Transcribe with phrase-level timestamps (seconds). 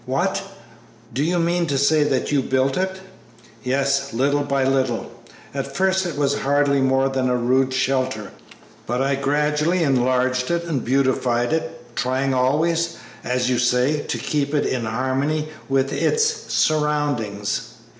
[0.07, 0.41] "What!
[1.13, 2.97] do you mean to say that you built it?"
[3.63, 5.11] "Yes, little by little.
[5.53, 8.31] At first it was hardly more than a rude shelter,
[8.87, 14.55] but I gradually enlarged it and beautified it, trying always, as you say, to keep
[14.55, 17.73] it in harmony with its surroundings."